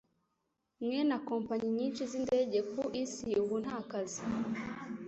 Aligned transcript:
mwe 0.83 0.99
na 1.09 1.17
kompanyi 1.29 1.67
nyinshi 1.77 2.01
z'indege 2.11 2.59
ku 2.71 2.83
isi 3.03 3.27
ubu 3.41 3.55
nta 3.63 3.77
kazi, 3.91 4.21